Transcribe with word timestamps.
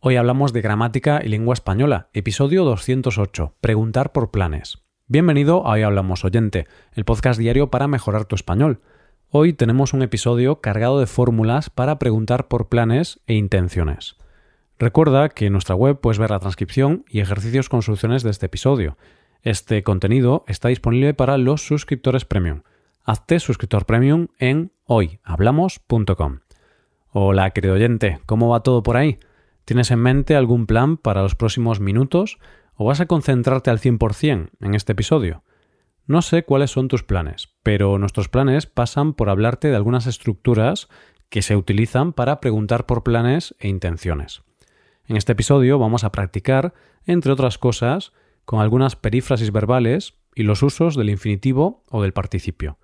Hoy 0.00 0.14
hablamos 0.14 0.52
de 0.52 0.60
gramática 0.60 1.20
y 1.24 1.28
lengua 1.28 1.54
española, 1.54 2.08
episodio 2.12 2.62
208, 2.62 3.56
Preguntar 3.60 4.12
por 4.12 4.30
planes. 4.30 4.78
Bienvenido 5.08 5.66
a 5.66 5.72
Hoy 5.72 5.82
Hablamos 5.82 6.24
Oyente, 6.24 6.68
el 6.92 7.04
podcast 7.04 7.36
diario 7.36 7.72
para 7.72 7.88
mejorar 7.88 8.24
tu 8.24 8.36
español. 8.36 8.80
Hoy 9.30 9.54
tenemos 9.54 9.94
un 9.94 10.02
episodio 10.02 10.60
cargado 10.60 11.00
de 11.00 11.08
fórmulas 11.08 11.68
para 11.68 11.98
preguntar 11.98 12.46
por 12.46 12.68
planes 12.68 13.18
e 13.26 13.34
intenciones. 13.34 14.14
Recuerda 14.78 15.30
que 15.30 15.46
en 15.46 15.52
nuestra 15.54 15.74
web 15.74 15.98
puedes 15.98 16.20
ver 16.20 16.30
la 16.30 16.38
transcripción 16.38 17.04
y 17.08 17.18
ejercicios 17.18 17.68
con 17.68 17.82
soluciones 17.82 18.22
de 18.22 18.30
este 18.30 18.46
episodio. 18.46 18.96
Este 19.42 19.82
contenido 19.82 20.44
está 20.46 20.68
disponible 20.68 21.12
para 21.12 21.38
los 21.38 21.66
suscriptores 21.66 22.24
premium. 22.24 22.62
Hazte 23.04 23.40
suscriptor 23.40 23.84
premium 23.84 24.28
en 24.38 24.70
hoyhablamos.com. 24.84 26.38
Hola, 27.10 27.50
querido 27.50 27.74
oyente, 27.74 28.20
¿cómo 28.26 28.50
va 28.50 28.62
todo 28.62 28.84
por 28.84 28.96
ahí? 28.96 29.18
¿Tienes 29.68 29.90
en 29.90 29.98
mente 29.98 30.34
algún 30.34 30.66
plan 30.66 30.96
para 30.96 31.20
los 31.20 31.34
próximos 31.34 31.78
minutos 31.78 32.38
o 32.74 32.86
vas 32.86 33.00
a 33.00 33.06
concentrarte 33.06 33.68
al 33.68 33.78
100% 33.78 34.48
en 34.62 34.74
este 34.74 34.92
episodio? 34.92 35.44
No 36.06 36.22
sé 36.22 36.42
cuáles 36.44 36.70
son 36.70 36.88
tus 36.88 37.02
planes, 37.02 37.50
pero 37.62 37.98
nuestros 37.98 38.30
planes 38.30 38.64
pasan 38.64 39.12
por 39.12 39.28
hablarte 39.28 39.68
de 39.68 39.76
algunas 39.76 40.06
estructuras 40.06 40.88
que 41.28 41.42
se 41.42 41.54
utilizan 41.54 42.14
para 42.14 42.40
preguntar 42.40 42.86
por 42.86 43.02
planes 43.02 43.54
e 43.58 43.68
intenciones. 43.68 44.40
En 45.04 45.18
este 45.18 45.32
episodio 45.32 45.78
vamos 45.78 46.02
a 46.02 46.12
practicar, 46.12 46.72
entre 47.04 47.30
otras 47.30 47.58
cosas, 47.58 48.14
con 48.46 48.60
algunas 48.60 48.96
perífrasis 48.96 49.52
verbales 49.52 50.14
y 50.34 50.44
los 50.44 50.62
usos 50.62 50.96
del 50.96 51.10
infinitivo 51.10 51.84
o 51.90 52.00
del 52.00 52.14
participio. 52.14 52.78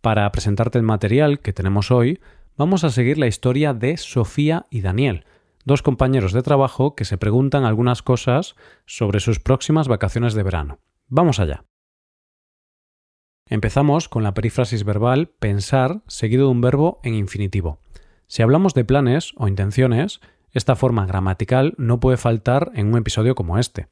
Para 0.00 0.30
presentarte 0.30 0.78
el 0.78 0.84
material 0.84 1.40
que 1.40 1.52
tenemos 1.52 1.90
hoy, 1.90 2.20
vamos 2.56 2.84
a 2.84 2.90
seguir 2.90 3.18
la 3.18 3.26
historia 3.26 3.74
de 3.74 3.96
Sofía 3.96 4.66
y 4.70 4.82
Daniel, 4.82 5.24
dos 5.64 5.82
compañeros 5.82 6.32
de 6.32 6.42
trabajo 6.42 6.94
que 6.94 7.04
se 7.04 7.18
preguntan 7.18 7.64
algunas 7.64 8.02
cosas 8.02 8.56
sobre 8.86 9.20
sus 9.20 9.40
próximas 9.40 9.88
vacaciones 9.88 10.34
de 10.34 10.42
verano. 10.42 10.78
Vamos 11.08 11.40
allá. 11.40 11.64
Empezamos 13.48 14.08
con 14.08 14.22
la 14.22 14.34
perífrasis 14.34 14.84
verbal 14.84 15.28
pensar 15.28 16.02
seguido 16.06 16.46
de 16.46 16.52
un 16.52 16.60
verbo 16.60 17.00
en 17.02 17.14
infinitivo. 17.14 17.80
Si 18.26 18.42
hablamos 18.42 18.72
de 18.74 18.84
planes 18.84 19.32
o 19.36 19.46
intenciones, 19.46 20.20
esta 20.52 20.76
forma 20.76 21.06
gramatical 21.06 21.74
no 21.76 22.00
puede 22.00 22.16
faltar 22.16 22.72
en 22.74 22.88
un 22.88 22.98
episodio 22.98 23.34
como 23.34 23.58
este. 23.58 23.88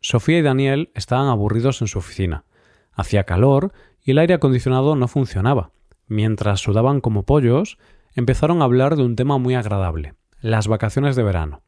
Sofía 0.00 0.38
y 0.38 0.42
Daniel 0.42 0.90
estaban 0.94 1.28
aburridos 1.28 1.80
en 1.80 1.88
su 1.88 1.98
oficina. 1.98 2.44
Hacía 2.92 3.24
calor 3.24 3.72
y 4.02 4.10
el 4.10 4.18
aire 4.18 4.34
acondicionado 4.34 4.96
no 4.96 5.08
funcionaba. 5.08 5.70
Mientras 6.06 6.60
sudaban 6.60 7.00
como 7.00 7.24
pollos, 7.24 7.78
empezaron 8.14 8.62
a 8.62 8.64
hablar 8.64 8.96
de 8.96 9.02
un 9.02 9.16
tema 9.16 9.38
muy 9.38 9.54
agradable, 9.54 10.14
las 10.44 10.68
vacaciones 10.68 11.16
de 11.16 11.22
verano. 11.22 11.62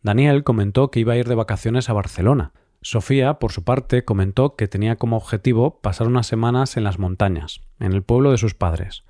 Daniel 0.00 0.44
comentó 0.44 0.92
que 0.92 1.00
iba 1.00 1.14
a 1.14 1.16
ir 1.16 1.26
de 1.26 1.34
vacaciones 1.34 1.90
a 1.90 1.94
Barcelona. 1.94 2.52
Sofía, 2.80 3.40
por 3.40 3.50
su 3.50 3.64
parte, 3.64 4.04
comentó 4.04 4.54
que 4.54 4.68
tenía 4.68 4.94
como 4.94 5.16
objetivo 5.16 5.80
pasar 5.80 6.06
unas 6.06 6.28
semanas 6.28 6.76
en 6.76 6.84
las 6.84 7.00
montañas, 7.00 7.62
en 7.80 7.92
el 7.92 8.04
pueblo 8.04 8.30
de 8.30 8.38
sus 8.38 8.54
padres. 8.54 9.02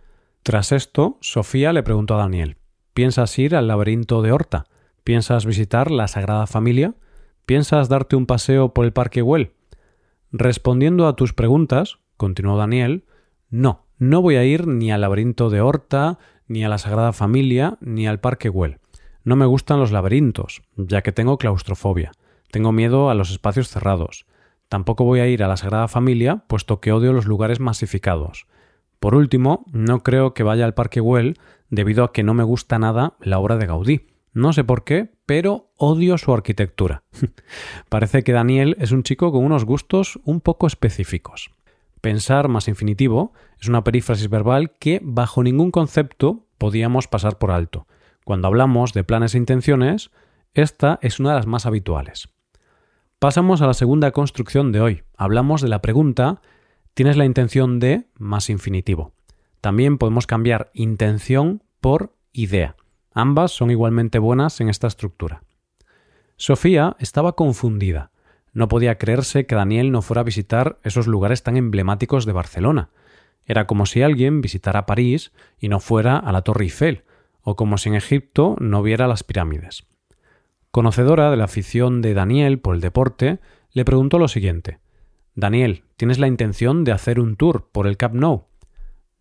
Tras 0.43 0.73
esto, 0.73 1.19
Sofía 1.21 1.75
le 1.75 1.83
preguntó 1.83 2.15
a 2.15 2.19
Daniel 2.19 2.57
¿Piensas 2.95 3.39
ir 3.39 3.55
al 3.55 3.69
laberinto 3.69 4.23
de 4.23 4.33
Horta? 4.33 4.65
¿Piensas 5.03 5.45
visitar 5.45 5.91
la 5.91 6.09
Sagrada 6.09 6.47
Familia? 6.47 6.95
¿Piensas 7.45 7.91
darte 7.91 8.17
un 8.17 8.25
paseo 8.25 8.73
por 8.73 8.87
el 8.87 8.95
Parque 8.95 9.21
Güell? 9.21 9.53
Respondiendo 10.33 11.07
a 11.09 11.15
tus 11.15 11.35
preguntas, 11.35 11.99
continuó 12.17 12.57
Daniel, 12.57 13.05
no, 13.51 13.85
no 13.99 14.23
voy 14.23 14.37
a 14.37 14.45
ir 14.45 14.67
ni 14.67 14.93
al 14.93 15.03
laberinto 15.03 15.51
de 15.51 15.61
Horta, 15.61 16.19
ni 16.49 16.65
a 16.65 16.71
la 16.71 16.79
Sagrada 16.79 17.13
Familia, 17.13 17.77
ni 17.83 18.07
al 18.07 18.19
Parque 18.19 18.49
Güell. 18.49 18.79
No 19.25 19.37
me 19.37 19.47
gustan 19.47 19.81
los 19.81 19.91
laberintos, 19.91 20.63
ya 20.77 21.03
que 21.03 21.11
tengo 21.11 21.39
claustrofobia. 21.39 22.13
Tengo 22.51 22.73
miedo 22.73 23.09
a 23.09 23.15
los 23.15 23.31
espacios 23.31 23.69
cerrados. 23.69 24.27
Tampoco 24.69 25.05
voy 25.05 25.21
a 25.21 25.27
ir 25.27 25.43
a 25.43 25.49
la 25.49 25.57
Sagrada 25.57 25.89
Familia, 25.89 26.45
puesto 26.47 26.81
que 26.81 26.93
odio 26.93 27.15
los 27.15 27.25
lugares 27.25 27.59
masificados. 27.59 28.47
Por 29.01 29.15
último, 29.15 29.65
no 29.73 30.03
creo 30.03 30.35
que 30.35 30.43
vaya 30.43 30.67
al 30.67 30.75
Parque 30.75 31.01
Güell 31.01 31.39
debido 31.71 32.05
a 32.05 32.13
que 32.13 32.23
no 32.23 32.35
me 32.35 32.45
gusta 32.45 32.79
nada 32.79 33.15
la 33.21 33.39
obra 33.39 33.57
de 33.57 33.67
Gaudí. 33.67 34.07
No 34.35 34.53
sé 34.53 34.63
por 34.63 34.85
qué, 34.85 35.11
pero 35.25 35.71
odio 35.77 36.19
su 36.19 36.33
arquitectura. 36.35 37.03
Parece 37.89 38.25
que 38.25 38.33
Daniel 38.33 38.77
es 38.79 38.93
un 38.93 39.05
chico 39.05 39.33
con 39.33 39.43
unos 39.43 39.65
gustos 39.65 40.21
un 40.25 40.43
poco 40.43 40.67
específicos. 40.67 41.51
Pensar 42.03 42.49
más 42.49 42.69
infinitivo 42.69 43.33
es 43.59 43.69
una 43.69 43.85
perífrasis 43.85 44.29
verbal 44.29 44.73
que 44.79 45.01
bajo 45.03 45.43
ningún 45.43 45.71
concepto 45.71 46.45
podíamos 46.59 47.09
pasar 47.09 47.39
por 47.39 47.53
alto. 47.53 47.87
Cuando 48.25 48.49
hablamos 48.49 48.93
de 48.93 49.05
planes 49.05 49.35
e 49.35 49.39
intenciones, 49.39 50.11
esta 50.55 50.99
es 51.03 51.21
una 51.21 51.31
de 51.31 51.37
las 51.37 51.47
más 51.47 51.67
habituales. 51.67 52.29
Pasamos 53.19 53.63
a 53.63 53.67
la 53.67 53.75
segunda 53.75 54.11
construcción 54.11 54.73
de 54.73 54.81
hoy. 54.81 55.03
Hablamos 55.17 55.61
de 55.61 55.69
la 55.69 55.83
pregunta 55.83 56.41
tienes 56.95 57.17
la 57.17 57.25
intención 57.25 57.81
de 57.81 58.07
más 58.17 58.49
infinitivo. 58.51 59.13
También 59.61 59.99
podemos 59.99 60.27
cambiar 60.27 60.71
intención 60.75 61.63
por 61.81 62.15
idea. 62.33 62.77
Ambas 63.13 63.53
son 63.53 63.71
igualmente 63.71 64.19
buenas 64.19 64.61
en 64.61 64.69
esta 64.69 64.87
estructura. 64.87 65.43
Sofía 66.37 66.97
estaba 66.99 67.35
confundida. 67.35 68.11
No 68.53 68.69
podía 68.69 68.99
creerse 68.99 69.47
que 69.47 69.55
Daniel 69.55 69.91
no 69.91 70.03
fuera 70.03 70.21
a 70.21 70.25
visitar 70.25 70.79
esos 70.83 71.07
lugares 71.07 71.43
tan 71.43 71.57
emblemáticos 71.57 72.27
de 72.27 72.33
Barcelona. 72.33 72.91
Era 73.45 73.67
como 73.67 73.87
si 73.87 74.03
alguien 74.03 74.41
visitara 74.41 74.87
París 74.87 75.33
y 75.59 75.69
no 75.69 75.81
fuera 75.81 76.17
a 76.17 76.33
la 76.33 76.43
Torre 76.43 76.65
Eiffel, 76.65 77.04
o 77.45 77.55
como 77.55 77.79
si 77.79 77.91
en 77.91 77.95
Egipto 77.95 78.57
no 78.59 78.83
viera 78.83 79.07
las 79.07 79.23
pirámides. 79.23 79.87
Conocedora 80.73 81.31
de 81.31 81.37
la 81.37 81.45
afición 81.45 82.03
de 82.03 82.15
Daniel 82.15 82.59
por 82.59 82.75
el 82.75 82.81
deporte, 82.81 83.39
le 83.71 83.85
preguntó 83.85 84.19
lo 84.19 84.27
siguiente 84.27 84.81
Daniel, 85.37 85.83
¿tienes 85.97 86.19
la 86.19 86.29
intención 86.29 86.85
de 86.85 86.93
hacer 86.93 87.19
un 87.19 87.37
tour 87.37 87.69
por 87.73 87.87
el 87.87 87.97
Camp 87.97 88.15
Nou? 88.15 88.47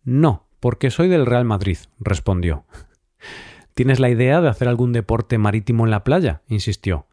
No, 0.04 0.46
porque 0.60 0.90
soy 0.90 1.08
del 1.08 1.26
Real 1.26 1.44
Madrid, 1.44 1.78
respondió. 1.98 2.64
¿Tienes 3.74 3.98
la 3.98 4.08
idea 4.08 4.40
de 4.40 4.48
hacer 4.48 4.68
algún 4.68 4.92
deporte 4.92 5.38
marítimo 5.38 5.84
en 5.84 5.90
la 5.90 6.04
playa? 6.04 6.42
insistió. 6.46 7.06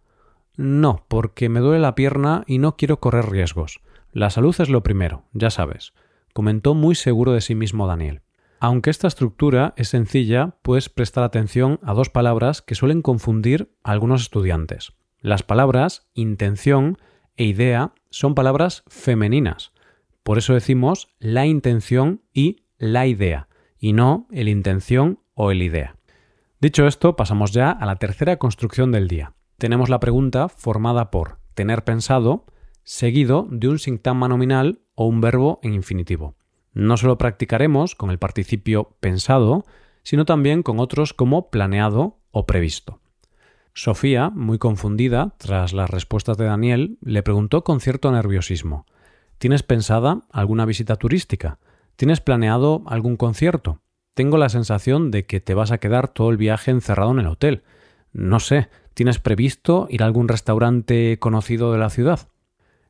No, 0.56 1.06
porque 1.08 1.50
me 1.50 1.60
duele 1.60 1.80
la 1.80 1.96
pierna 1.96 2.44
y 2.46 2.60
no 2.60 2.78
quiero 2.78 3.00
correr 3.00 3.30
riesgos. 3.30 3.82
La 4.12 4.30
salud 4.30 4.56
es 4.60 4.70
lo 4.70 4.84
primero, 4.84 5.24
ya 5.34 5.50
sabes, 5.50 5.94
comentó 6.34 6.76
muy 6.76 6.94
seguro 6.94 7.32
de 7.32 7.42
sí 7.42 7.56
mismo 7.56 7.88
Daniel. 7.88 8.22
Aunque 8.64 8.92
esta 8.92 9.08
estructura 9.08 9.74
es 9.76 9.90
sencilla, 9.90 10.56
puedes 10.62 10.88
prestar 10.88 11.24
atención 11.24 11.80
a 11.82 11.96
dos 11.96 12.12
palabras 12.12 12.62
que 12.62 12.76
suelen 12.76 13.02
confundir 13.02 13.76
a 13.84 13.90
algunos 13.90 14.22
estudiantes. 14.22 14.94
Las 15.20 15.42
palabras 15.42 16.08
intención 16.14 17.00
e 17.38 17.46
idea 17.46 17.96
son 18.12 18.36
palabras 18.36 18.84
femeninas. 18.88 19.72
Por 20.22 20.38
eso 20.38 20.54
decimos 20.54 21.10
la 21.18 21.48
intención 21.48 22.22
y 22.34 22.58
la 22.78 23.08
idea, 23.08 23.48
y 23.80 23.94
no 23.94 24.28
el 24.30 24.48
intención 24.48 25.18
o 25.34 25.50
el 25.50 25.64
idea. 25.64 25.96
Dicho 26.60 26.86
esto, 26.86 27.16
pasamos 27.16 27.54
ya 27.54 27.72
a 27.72 27.88
la 27.88 27.96
tercera 27.96 28.38
construcción 28.38 28.92
del 28.92 29.08
día. 29.08 29.34
Tenemos 29.58 29.90
la 29.90 30.00
pregunta 30.00 30.50
formada 30.50 31.10
por 31.10 31.40
tener 31.56 31.84
pensado, 31.84 32.46
seguido 32.84 33.48
de 33.50 33.70
un 33.70 33.80
sintagma 33.80 34.28
nominal 34.28 34.82
o 34.94 35.08
un 35.08 35.20
verbo 35.20 35.60
en 35.64 35.74
infinitivo. 35.74 36.36
No 36.74 36.98
solo 36.98 37.18
practicaremos 37.18 37.96
con 37.96 38.12
el 38.12 38.20
participio 38.20 38.96
pensado, 39.00 39.66
sino 40.04 40.26
también 40.26 40.64
con 40.64 40.80
otros 40.80 41.14
como 41.14 41.50
planeado 41.50 42.18
o 42.32 42.46
previsto. 42.46 43.00
Sofía, 43.74 44.30
muy 44.30 44.58
confundida 44.58 45.34
tras 45.38 45.74
las 45.74 45.90
respuestas 45.90 46.38
de 46.38 46.46
Daniel, 46.46 46.98
le 47.02 47.24
preguntó 47.24 47.64
con 47.64 47.80
cierto 47.80 48.12
nerviosismo 48.12 48.86
¿Tienes 49.38 49.64
pensada 49.64 50.22
alguna 50.32 50.66
visita 50.66 50.98
turística? 50.98 51.58
¿Tienes 51.96 52.22
planeado 52.22 52.84
algún 52.86 53.18
concierto? 53.18 53.82
Tengo 54.14 54.38
la 54.38 54.50
sensación 54.50 55.10
de 55.10 55.26
que 55.26 55.40
te 55.40 55.54
vas 55.54 55.72
a 55.72 55.78
quedar 55.80 56.10
todo 56.10 56.30
el 56.30 56.38
viaje 56.38 56.70
encerrado 56.70 57.12
en 57.12 57.20
el 57.20 57.28
hotel. 57.28 57.64
No 58.14 58.40
sé, 58.40 58.70
¿tienes 58.94 59.20
previsto 59.20 59.88
ir 59.90 60.04
a 60.04 60.06
algún 60.06 60.28
restaurante 60.28 61.18
conocido 61.20 61.72
de 61.72 61.80
la 61.80 61.90
ciudad? 61.90 62.31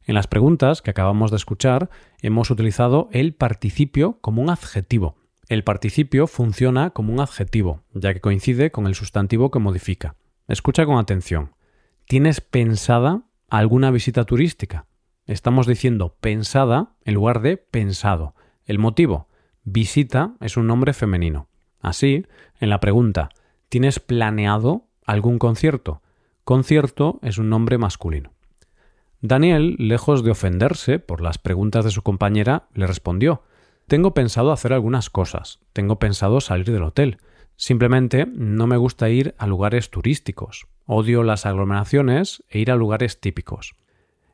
En 0.05 0.15
las 0.15 0.27
preguntas 0.27 0.81
que 0.81 0.89
acabamos 0.89 1.29
de 1.29 1.37
escuchar 1.37 1.89
hemos 2.21 2.49
utilizado 2.49 3.07
el 3.11 3.33
participio 3.33 4.17
como 4.21 4.41
un 4.41 4.49
adjetivo. 4.49 5.15
El 5.47 5.63
participio 5.63 6.27
funciona 6.27 6.89
como 6.89 7.13
un 7.13 7.19
adjetivo, 7.19 7.83
ya 7.93 8.13
que 8.13 8.21
coincide 8.21 8.71
con 8.71 8.87
el 8.87 8.95
sustantivo 8.95 9.51
que 9.51 9.59
modifica. 9.59 10.15
Escucha 10.47 10.85
con 10.85 10.97
atención. 10.97 11.51
¿Tienes 12.07 12.41
pensada 12.41 13.23
alguna 13.47 13.91
visita 13.91 14.23
turística? 14.23 14.87
Estamos 15.27 15.67
diciendo 15.67 16.17
pensada 16.19 16.95
en 17.05 17.13
lugar 17.13 17.41
de 17.41 17.57
pensado. 17.57 18.33
El 18.65 18.79
motivo, 18.79 19.27
visita 19.63 20.33
es 20.39 20.57
un 20.57 20.65
nombre 20.67 20.93
femenino. 20.93 21.47
Así, 21.79 22.25
en 22.59 22.69
la 22.69 22.79
pregunta, 22.79 23.29
¿tienes 23.69 23.99
planeado 23.99 24.87
algún 25.05 25.37
concierto? 25.37 26.01
Concierto 26.43 27.19
es 27.21 27.37
un 27.37 27.49
nombre 27.49 27.77
masculino. 27.77 28.33
Daniel, 29.23 29.75
lejos 29.77 30.23
de 30.23 30.31
ofenderse 30.31 30.97
por 30.97 31.21
las 31.21 31.37
preguntas 31.37 31.85
de 31.85 31.91
su 31.91 32.01
compañera, 32.01 32.67
le 32.73 32.87
respondió 32.87 33.43
Tengo 33.87 34.15
pensado 34.15 34.51
hacer 34.51 34.73
algunas 34.73 35.11
cosas. 35.11 35.59
Tengo 35.73 35.99
pensado 35.99 36.41
salir 36.41 36.71
del 36.71 36.81
hotel. 36.81 37.19
Simplemente 37.55 38.25
no 38.25 38.65
me 38.65 38.77
gusta 38.77 39.09
ir 39.09 39.35
a 39.37 39.45
lugares 39.45 39.91
turísticos. 39.91 40.67
Odio 40.87 41.21
las 41.21 41.45
aglomeraciones 41.45 42.43
e 42.49 42.59
ir 42.59 42.71
a 42.71 42.75
lugares 42.75 43.21
típicos. 43.21 43.75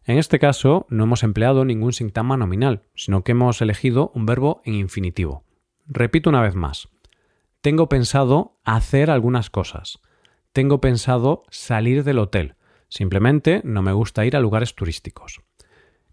En 0.06 0.18
este 0.18 0.40
caso 0.40 0.86
no 0.90 1.04
hemos 1.04 1.24
empleado 1.24 1.66
ningún 1.66 1.92
sintagma 1.92 2.38
nominal, 2.38 2.84
sino 2.96 3.26
que 3.26 3.34
hemos 3.34 3.62
elegido 3.62 4.14
un 4.16 4.26
verbo 4.26 4.62
en 4.64 4.76
infinitivo. 4.76 5.44
Repito 5.86 6.30
una 6.30 6.42
vez 6.42 6.56
más. 6.56 6.88
Tengo 7.60 7.90
pensado 7.90 8.58
hacer 8.64 9.12
algunas 9.12 9.50
cosas. 9.50 10.00
Tengo 10.54 10.80
pensado 10.80 11.44
salir 11.50 12.06
del 12.06 12.20
hotel. 12.20 12.56
Simplemente 12.90 13.62
no 13.64 13.82
me 13.82 13.92
gusta 13.92 14.26
ir 14.26 14.36
a 14.36 14.40
lugares 14.40 14.76
turísticos. 14.76 15.42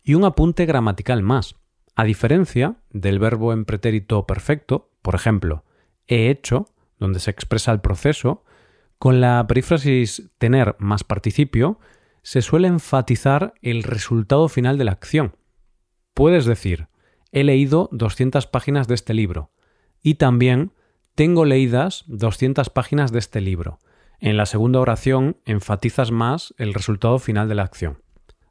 Y 0.02 0.14
un 0.14 0.24
apunte 0.24 0.66
gramatical 0.66 1.22
más. 1.22 1.56
A 1.94 2.04
diferencia 2.04 2.76
del 2.90 3.18
verbo 3.18 3.52
en 3.52 3.64
pretérito 3.64 4.26
perfecto, 4.26 4.90
por 5.02 5.14
ejemplo, 5.14 5.64
he 6.06 6.28
hecho, 6.30 6.66
donde 6.98 7.20
se 7.20 7.30
expresa 7.30 7.72
el 7.72 7.80
proceso, 7.80 8.44
con 8.98 9.20
la 9.20 9.46
perífrasis 9.46 10.30
tener 10.38 10.76
más 10.78 11.04
participio, 11.04 11.78
se 12.22 12.42
suele 12.42 12.68
enfatizar 12.68 13.54
el 13.60 13.82
resultado 13.82 14.48
final 14.48 14.78
de 14.78 14.84
la 14.84 14.92
acción. 14.92 15.36
Puedes 16.14 16.46
decir, 16.46 16.88
he 17.30 17.44
leído 17.44 17.88
200 17.92 18.46
páginas 18.46 18.88
de 18.88 18.94
este 18.94 19.12
libro 19.14 19.50
y 20.02 20.14
también 20.14 20.72
tengo 21.14 21.44
leídas 21.44 22.04
200 22.06 22.70
páginas 22.70 23.12
de 23.12 23.18
este 23.18 23.40
libro. 23.40 23.78
En 24.20 24.36
la 24.36 24.46
segunda 24.46 24.80
oración 24.80 25.36
enfatizas 25.44 26.10
más 26.10 26.54
el 26.58 26.74
resultado 26.74 27.18
final 27.18 27.48
de 27.48 27.54
la 27.54 27.62
acción. 27.62 28.02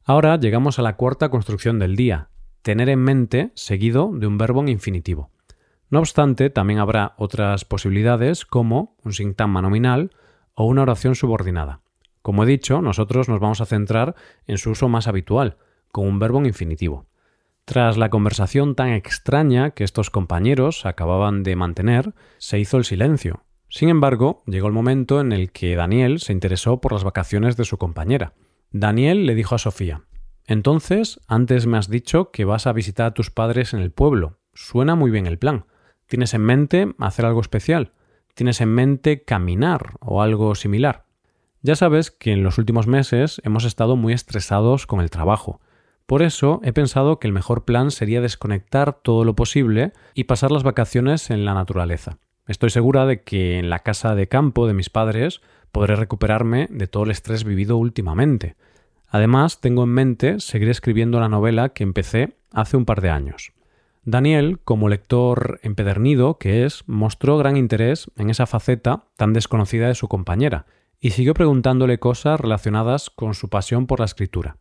Ahora 0.04 0.38
llegamos 0.38 0.80
a 0.80 0.82
la 0.82 0.98
cuarta 0.98 1.30
construcción 1.30 1.80
del 1.80 1.96
día, 1.96 2.30
tener 2.62 2.90
en 2.90 3.00
mente 3.00 3.52
seguido 3.56 4.12
de 4.14 4.28
un 4.28 4.38
verbo 4.38 4.62
en 4.62 4.70
infinitivo. 4.70 5.32
No 5.90 6.00
obstante, 6.00 6.50
también 6.50 6.80
habrá 6.80 7.14
otras 7.18 7.66
posibilidades 7.66 8.46
como 8.46 8.96
un 9.04 9.14
sintagma 9.14 9.62
nominal 9.62 10.12
o 10.56 10.66
una 10.66 10.82
oración 10.82 11.16
subordinada. 11.16 11.82
Como 12.22 12.44
he 12.44 12.48
dicho, 12.48 12.82
nosotros 12.82 13.30
nos 13.30 13.40
vamos 13.40 13.62
a 13.62 13.66
centrar 13.66 14.16
en 14.48 14.58
su 14.58 14.72
uso 14.72 14.90
más 14.90 15.08
habitual, 15.08 15.58
con 15.92 16.08
un 16.08 16.20
verbo 16.20 16.40
en 16.40 16.48
infinitivo. 16.48 17.06
Tras 17.66 17.98
la 17.98 18.10
conversación 18.10 18.76
tan 18.76 18.90
extraña 18.90 19.72
que 19.72 19.84
estos 19.84 20.10
compañeros 20.10 20.86
acababan 20.86 21.44
de 21.44 21.56
mantener, 21.56 22.14
se 22.38 22.60
hizo 22.60 22.78
el 22.78 22.84
silencio. 22.86 23.44
Sin 23.74 23.90
embargo, 23.90 24.44
llegó 24.46 24.68
el 24.68 24.74
momento 24.74 25.20
en 25.20 25.32
el 25.32 25.52
que 25.52 25.76
Daniel 25.76 26.20
se 26.20 26.32
interesó 26.32 26.80
por 26.80 26.94
las 26.94 27.04
vacaciones 27.04 27.58
de 27.58 27.66
su 27.66 27.80
compañera. 27.80 28.36
Daniel 28.70 29.26
le 29.26 29.34
dijo 29.34 29.56
a 29.56 29.58
Sofía 29.58 30.04
Entonces, 30.46 31.20
antes 31.28 31.66
me 31.66 31.80
has 31.80 31.90
dicho 31.90 32.30
que 32.30 32.46
vas 32.46 32.68
a 32.68 32.72
visitar 32.72 33.08
a 33.08 33.14
tus 33.16 33.32
padres 33.32 33.74
en 33.74 33.80
el 33.80 33.90
pueblo. 33.90 34.38
Suena 34.54 34.94
muy 34.94 35.10
bien 35.10 35.26
el 35.26 35.40
plan. 35.40 35.66
¿Tienes 36.06 36.36
en 36.36 36.42
mente 36.42 36.94
hacer 37.00 37.26
algo 37.26 37.42
especial? 37.42 37.94
¿Tienes 38.36 38.62
en 38.62 38.70
mente 38.70 39.24
caminar 39.24 39.96
o 40.02 40.22
algo 40.22 40.54
similar? 40.54 41.08
Ya 41.64 41.76
sabes 41.76 42.12
que 42.12 42.32
en 42.32 42.44
los 42.44 42.60
últimos 42.60 42.86
meses 42.86 43.42
hemos 43.44 43.66
estado 43.66 43.96
muy 43.96 44.14
estresados 44.14 44.86
con 44.86 45.02
el 45.02 45.10
trabajo. 45.10 45.62
Por 46.06 46.22
eso 46.22 46.62
he 46.64 46.74
pensado 46.74 47.18
que 47.18 47.26
el 47.26 47.34
mejor 47.34 47.66
plan 47.66 47.90
sería 47.90 48.22
desconectar 48.22 48.94
todo 49.02 49.26
lo 49.26 49.34
posible 49.34 49.94
y 50.14 50.26
pasar 50.26 50.52
las 50.52 50.62
vacaciones 50.62 51.32
en 51.32 51.44
la 51.44 51.56
naturaleza. 51.56 52.20
Estoy 52.48 52.72
segura 52.72 53.06
de 53.06 53.22
que 53.22 53.58
en 53.58 53.70
la 53.70 53.80
casa 53.80 54.16
de 54.16 54.28
campo 54.28 54.68
de 54.68 54.74
mis 54.74 54.90
padres 54.90 55.42
podré 55.72 55.96
recuperarme 55.96 56.68
de 56.70 56.88
todo 56.88 57.04
el 57.04 57.12
estrés 57.12 57.46
vivido 57.46 57.78
últimamente. 57.78 58.56
Además, 59.08 59.62
tengo 59.62 59.84
en 59.84 59.90
mente 59.90 60.40
seguir 60.40 60.70
escribiendo 60.70 61.20
la 61.20 61.30
novela 61.30 61.70
que 61.70 61.84
empecé 61.84 62.36
hace 62.52 62.76
un 62.76 62.86
par 62.86 63.02
de 63.02 63.12
años. 63.12 63.54
Daniel, 64.04 64.60
como 64.66 64.90
lector 64.90 65.62
empedernido 65.64 66.38
que 66.38 66.66
es, 66.66 66.84
mostró 66.88 67.38
gran 67.38 67.56
interés 67.56 68.12
en 68.18 68.30
esa 68.30 68.46
faceta 68.46 69.06
tan 69.16 69.32
desconocida 69.32 69.88
de 69.88 69.96
su 69.96 70.10
compañera, 70.10 70.66
y 71.00 71.12
siguió 71.12 71.34
preguntándole 71.34 72.00
cosas 72.00 72.40
relacionadas 72.40 73.10
con 73.10 73.34
su 73.34 73.50
pasión 73.50 73.88
por 73.88 74.00
la 74.00 74.06
escritura. 74.06 74.58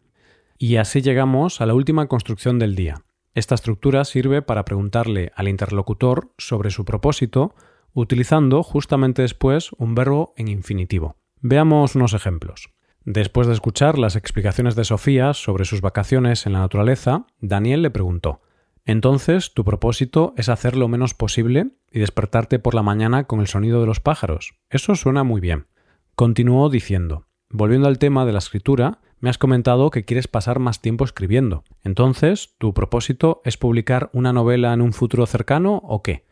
Y 0.59 0.77
así 0.77 1.03
llegamos 1.03 1.61
a 1.61 1.67
la 1.67 1.75
última 1.75 2.07
construcción 2.07 2.61
del 2.61 2.77
día. 2.77 3.03
Esta 3.35 3.57
estructura 3.57 4.05
sirve 4.05 4.43
para 4.43 4.65
preguntarle 4.65 5.33
al 5.35 5.49
interlocutor 5.49 6.33
sobre 6.39 6.71
su 6.71 6.85
propósito, 6.85 7.55
utilizando 7.95 8.63
justamente 8.63 9.23
después 9.23 9.73
un 9.79 9.95
verbo 9.95 10.35
en 10.37 10.49
infinitivo. 10.49 11.17
Veamos 11.41 11.95
unos 11.95 12.15
ejemplos. 12.15 12.71
Después 13.05 13.49
de 13.49 13.53
escuchar 13.55 13.99
las 13.99 14.15
explicaciones 14.15 14.77
de 14.77 14.85
Sofía 14.85 15.35
sobre 15.35 15.65
sus 15.65 15.81
vacaciones 15.81 16.47
en 16.47 16.53
la 16.53 16.61
naturaleza, 16.61 17.27
Daniel 17.41 17.83
le 17.83 17.91
preguntó 17.91 18.43
Entonces, 18.85 19.53
tu 19.55 19.65
propósito 19.65 20.35
es 20.37 20.49
hacer 20.49 20.77
lo 20.77 20.87
menos 20.89 21.15
posible 21.15 21.71
y 21.91 21.99
despertarte 21.99 22.59
por 22.59 22.75
la 22.75 22.83
mañana 22.83 23.25
con 23.25 23.41
el 23.41 23.49
sonido 23.49 23.81
de 23.81 23.87
los 23.87 24.01
pájaros. 24.01 24.55
Eso 24.71 24.95
suena 24.95 25.25
muy 25.25 25.41
bien. 25.41 25.67
Continuó 26.15 26.71
diciendo 26.71 27.27
Volviendo 27.51 27.89
al 27.89 27.99
tema 27.99 28.25
de 28.25 28.33
la 28.33 28.39
escritura, 28.39 29.01
me 29.21 29.29
has 29.29 29.37
comentado 29.37 29.91
que 29.91 30.05
quieres 30.05 30.27
pasar 30.27 30.59
más 30.59 30.81
tiempo 30.81 31.05
escribiendo. 31.05 31.65
Entonces, 31.85 32.55
¿tu 32.59 32.73
propósito 32.73 33.43
es 33.45 33.57
publicar 33.57 34.11
una 34.13 34.33
novela 34.33 34.73
en 34.73 34.81
un 34.81 34.93
futuro 34.93 35.27
cercano 35.27 35.77
o 35.85 36.03
qué? 36.03 36.25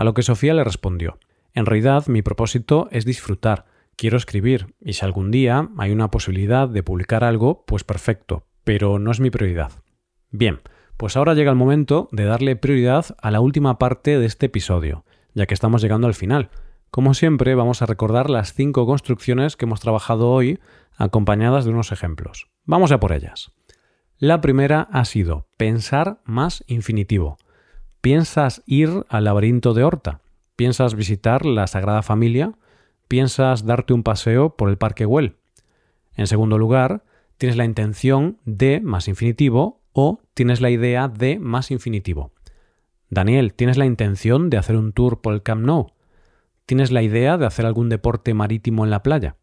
A 0.00 0.04
lo 0.04 0.14
que 0.14 0.22
Sofía 0.22 0.54
le 0.54 0.64
respondió 0.64 1.18
En 1.52 1.66
realidad 1.66 2.06
mi 2.06 2.22
propósito 2.22 2.88
es 2.90 3.04
disfrutar, 3.04 3.66
quiero 3.96 4.16
escribir, 4.16 4.74
y 4.80 4.94
si 4.94 5.04
algún 5.04 5.30
día 5.30 5.68
hay 5.76 5.92
una 5.92 6.10
posibilidad 6.10 6.70
de 6.70 6.82
publicar 6.82 7.22
algo, 7.22 7.66
pues 7.66 7.84
perfecto, 7.84 8.46
pero 8.64 8.98
no 8.98 9.10
es 9.10 9.20
mi 9.20 9.28
prioridad. 9.28 9.72
Bien, 10.30 10.60
pues 10.96 11.18
ahora 11.18 11.34
llega 11.34 11.50
el 11.50 11.58
momento 11.58 12.08
de 12.12 12.24
darle 12.24 12.56
prioridad 12.56 13.14
a 13.20 13.30
la 13.30 13.42
última 13.42 13.78
parte 13.78 14.18
de 14.18 14.24
este 14.24 14.46
episodio, 14.46 15.04
ya 15.34 15.44
que 15.44 15.52
estamos 15.52 15.82
llegando 15.82 16.06
al 16.06 16.14
final. 16.14 16.48
Como 16.90 17.12
siempre, 17.12 17.54
vamos 17.54 17.82
a 17.82 17.86
recordar 17.86 18.30
las 18.30 18.54
cinco 18.54 18.86
construcciones 18.86 19.58
que 19.58 19.66
hemos 19.66 19.80
trabajado 19.80 20.30
hoy, 20.30 20.60
acompañadas 20.96 21.66
de 21.66 21.72
unos 21.72 21.92
ejemplos. 21.92 22.48
Vamos 22.64 22.90
a 22.90 23.00
por 23.00 23.12
ellas. 23.12 23.52
La 24.16 24.40
primera 24.40 24.88
ha 24.92 25.04
sido 25.04 25.46
pensar 25.58 26.22
más 26.24 26.64
infinitivo. 26.68 27.36
¿Piensas 28.00 28.62
ir 28.64 29.04
al 29.10 29.24
laberinto 29.24 29.74
de 29.74 29.84
Horta? 29.84 30.22
¿Piensas 30.56 30.94
visitar 30.94 31.44
la 31.44 31.66
Sagrada 31.66 32.02
Familia? 32.02 32.54
¿Piensas 33.08 33.66
darte 33.66 33.92
un 33.92 34.02
paseo 34.02 34.56
por 34.56 34.70
el 34.70 34.78
Parque 34.78 35.04
Güell? 35.04 35.36
En 36.14 36.26
segundo 36.26 36.56
lugar, 36.56 37.04
tienes 37.36 37.58
la 37.58 37.66
intención 37.66 38.38
de 38.46 38.80
más 38.80 39.06
infinitivo 39.06 39.82
o 39.92 40.20
tienes 40.32 40.62
la 40.62 40.70
idea 40.70 41.08
de 41.08 41.38
más 41.38 41.70
infinitivo. 41.70 42.32
Daniel, 43.10 43.52
¿tienes 43.52 43.76
la 43.76 43.84
intención 43.84 44.48
de 44.48 44.56
hacer 44.56 44.76
un 44.76 44.94
tour 44.94 45.20
por 45.20 45.34
el 45.34 45.42
Camp 45.42 45.62
Nou? 45.62 45.92
¿Tienes 46.64 46.92
la 46.92 47.02
idea 47.02 47.36
de 47.36 47.44
hacer 47.44 47.66
algún 47.66 47.90
deporte 47.90 48.32
marítimo 48.32 48.84
en 48.84 48.90
la 48.90 49.02
playa? 49.02 49.36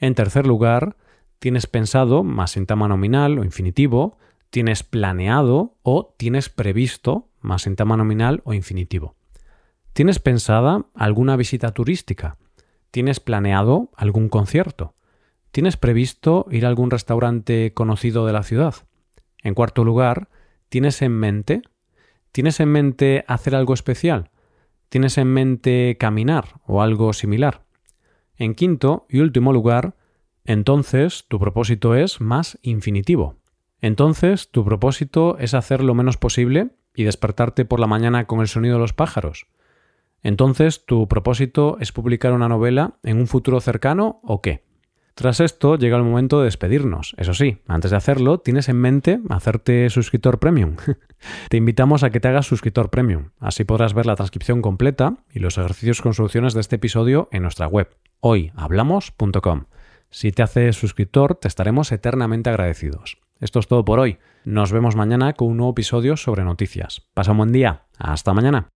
En 0.00 0.16
tercer 0.16 0.48
lugar, 0.48 0.96
¿tienes 1.38 1.68
pensado 1.68 2.24
más 2.24 2.52
sintagma 2.52 2.88
nominal 2.88 3.38
o 3.38 3.44
infinitivo? 3.44 4.18
¿Tienes 4.50 4.82
planeado 4.82 5.76
o 5.84 6.12
tienes 6.16 6.48
previsto 6.48 7.27
más 7.40 7.62
sintagma 7.62 7.96
nominal 7.96 8.42
o 8.44 8.54
infinitivo. 8.54 9.16
¿Tienes 9.92 10.18
pensada 10.18 10.86
alguna 10.94 11.36
visita 11.36 11.72
turística? 11.72 12.36
¿Tienes 12.90 13.20
planeado 13.20 13.90
algún 13.96 14.28
concierto? 14.28 14.94
¿Tienes 15.50 15.76
previsto 15.76 16.46
ir 16.50 16.64
a 16.64 16.68
algún 16.68 16.90
restaurante 16.90 17.72
conocido 17.74 18.26
de 18.26 18.32
la 18.32 18.42
ciudad? 18.42 18.74
En 19.42 19.54
cuarto 19.54 19.84
lugar, 19.84 20.28
¿tienes 20.68 21.02
en 21.02 21.12
mente? 21.12 21.62
¿Tienes 22.32 22.60
en 22.60 22.68
mente 22.68 23.24
hacer 23.26 23.54
algo 23.54 23.74
especial? 23.74 24.30
¿Tienes 24.88 25.18
en 25.18 25.28
mente 25.28 25.96
caminar 25.98 26.60
o 26.66 26.82
algo 26.82 27.12
similar? 27.12 27.64
En 28.36 28.54
quinto 28.54 29.06
y 29.08 29.20
último 29.20 29.52
lugar, 29.52 29.96
entonces 30.44 31.26
tu 31.28 31.38
propósito 31.38 31.94
es 31.94 32.20
más 32.20 32.58
infinitivo. 32.62 33.36
Entonces 33.80 34.50
tu 34.50 34.64
propósito 34.64 35.38
es 35.38 35.54
hacer 35.54 35.82
lo 35.82 35.94
menos 35.94 36.16
posible 36.16 36.70
y 36.94 37.04
despertarte 37.04 37.64
por 37.64 37.80
la 37.80 37.86
mañana 37.86 38.26
con 38.26 38.40
el 38.40 38.48
sonido 38.48 38.74
de 38.74 38.80
los 38.80 38.92
pájaros. 38.92 39.46
Entonces, 40.22 40.84
¿tu 40.84 41.08
propósito 41.08 41.78
es 41.80 41.92
publicar 41.92 42.32
una 42.32 42.48
novela 42.48 42.98
en 43.02 43.18
un 43.18 43.26
futuro 43.26 43.60
cercano 43.60 44.20
o 44.22 44.42
qué? 44.42 44.64
Tras 45.18 45.40
esto 45.40 45.76
llega 45.76 45.96
el 45.96 46.04
momento 46.04 46.38
de 46.38 46.44
despedirnos. 46.44 47.16
Eso 47.18 47.34
sí, 47.34 47.60
antes 47.66 47.90
de 47.90 47.96
hacerlo, 47.96 48.38
tienes 48.38 48.68
en 48.68 48.76
mente 48.76 49.18
hacerte 49.30 49.90
suscriptor 49.90 50.38
premium. 50.38 50.76
te 51.50 51.56
invitamos 51.56 52.04
a 52.04 52.10
que 52.10 52.20
te 52.20 52.28
hagas 52.28 52.46
suscriptor 52.46 52.88
premium. 52.88 53.30
Así 53.40 53.64
podrás 53.64 53.94
ver 53.94 54.06
la 54.06 54.14
transcripción 54.14 54.62
completa 54.62 55.16
y 55.32 55.40
los 55.40 55.58
ejercicios 55.58 56.02
con 56.02 56.14
soluciones 56.14 56.54
de 56.54 56.60
este 56.60 56.76
episodio 56.76 57.28
en 57.32 57.42
nuestra 57.42 57.66
web, 57.66 57.88
hoyhablamos.com. 58.20 59.64
Si 60.10 60.30
te 60.30 60.42
haces 60.42 60.76
suscriptor, 60.76 61.34
te 61.34 61.48
estaremos 61.48 61.90
eternamente 61.90 62.50
agradecidos. 62.50 63.18
Esto 63.40 63.60
es 63.60 63.68
todo 63.68 63.84
por 63.84 64.00
hoy. 64.00 64.18
Nos 64.44 64.72
vemos 64.72 64.96
mañana 64.96 65.32
con 65.34 65.48
un 65.48 65.56
nuevo 65.58 65.72
episodio 65.72 66.16
sobre 66.16 66.44
noticias. 66.44 67.06
Pasa 67.14 67.32
un 67.32 67.38
buen 67.38 67.52
día. 67.52 67.86
Hasta 67.98 68.34
mañana. 68.34 68.68